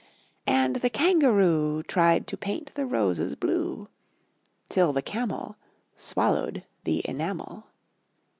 [0.47, 3.87] And the Kangaroo Tried to paint the Roses blue
[4.67, 5.57] Till the Camel
[5.95, 7.67] Swallowed the Enamel.